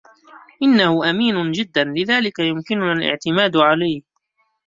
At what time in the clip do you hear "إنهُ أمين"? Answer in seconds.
0.63-1.51